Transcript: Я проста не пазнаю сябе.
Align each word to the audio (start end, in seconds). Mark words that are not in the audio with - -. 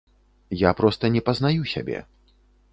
Я 0.61 0.71
проста 0.79 1.13
не 1.17 1.23
пазнаю 1.29 1.71
сябе. 1.75 1.99